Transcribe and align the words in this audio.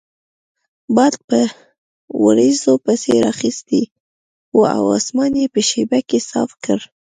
باد 0.95 1.13
په 1.27 1.39
وریځو 2.25 2.73
پسې 2.85 3.13
رااخیستی 3.25 3.83
وو 4.55 4.63
او 4.77 4.83
اسمان 4.99 5.31
یې 5.41 5.45
په 5.53 5.61
شیبه 5.69 5.99
کې 6.09 6.19
صاف 6.29 6.51
کړ. 6.63 6.79